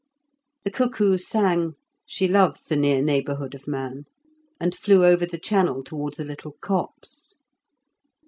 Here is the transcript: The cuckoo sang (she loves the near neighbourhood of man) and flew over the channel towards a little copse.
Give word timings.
The 0.63 0.71
cuckoo 0.71 1.19
sang 1.19 1.75
(she 2.07 2.27
loves 2.27 2.63
the 2.63 2.75
near 2.75 3.03
neighbourhood 3.03 3.53
of 3.53 3.67
man) 3.67 4.05
and 4.59 4.73
flew 4.73 5.05
over 5.05 5.27
the 5.27 5.37
channel 5.37 5.83
towards 5.83 6.19
a 6.19 6.23
little 6.23 6.53
copse. 6.59 7.35